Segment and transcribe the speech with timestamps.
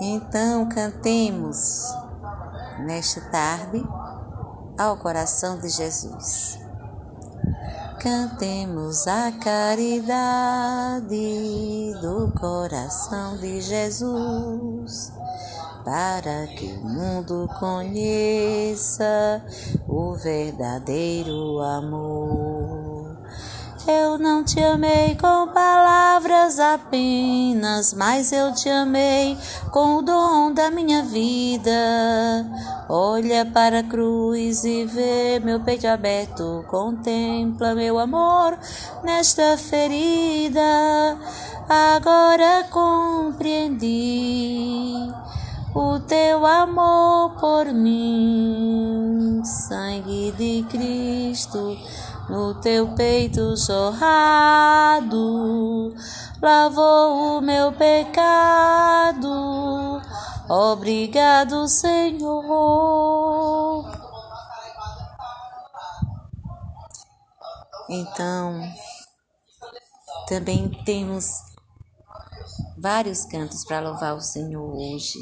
[0.00, 1.84] Então cantemos
[2.80, 3.84] nesta tarde
[4.78, 6.58] ao coração de Jesus.
[8.00, 11.10] Cantemos a caridade
[12.00, 15.12] do coração de Jesus,
[15.84, 19.42] para que o mundo conheça
[19.88, 23.18] o verdadeiro amor.
[23.84, 25.87] Eu não te amei com palavras
[26.56, 29.36] apenas, mas eu te amei
[29.70, 31.70] com o dom da minha vida.
[32.88, 38.56] Olha para a cruz e vê meu peito aberto, contempla meu amor
[39.04, 41.18] nesta ferida.
[41.68, 43.84] Agora compreendi
[45.74, 51.76] o teu amor por mim, sangue de Cristo
[52.28, 55.14] no teu peito jorrado,
[56.40, 59.28] lavou o meu pecado.
[60.48, 62.38] Obrigado, Senhor.
[67.90, 68.60] Então,
[70.28, 71.26] também temos
[72.76, 75.18] vários cantos para louvar o Senhor hoje,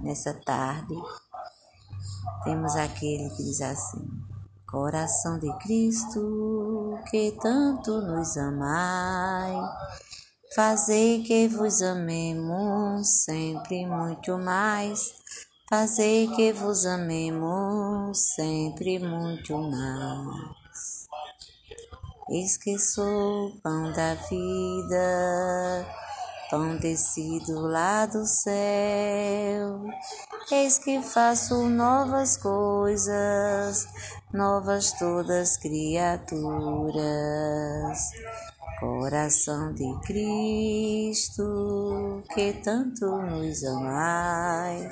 [0.00, 0.94] nessa tarde.
[2.44, 4.08] Temos aquele que diz assim:
[4.68, 9.54] Coração de Cristo, que tanto nos amai,
[10.54, 15.14] fazei que vos amemos sempre muito mais,
[15.68, 21.08] fazei que vos amemos sempre muito mais.
[22.28, 25.86] Eis que sou pão da vida,
[26.50, 29.84] pão descido lá do céu.
[30.50, 33.86] Eis que faço novas coisas,
[34.32, 37.00] novas todas criaturas.
[38.80, 41.44] Coração de Cristo,
[42.32, 44.90] que tanto nos amai,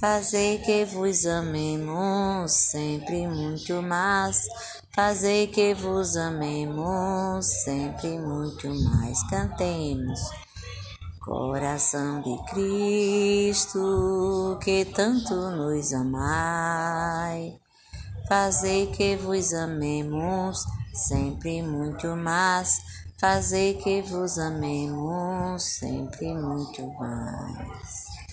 [0.00, 4.48] fazei que vos amemos sempre muito mais,
[4.90, 9.22] fazei que vos amemos sempre muito mais.
[9.30, 10.20] Cantemos.
[11.20, 13.78] Coração de Cristo,
[14.60, 17.60] que tanto nos amai,
[18.28, 28.23] fazei que vos amemos sempre muito mais, fazei que vos amemos sempre muito mais.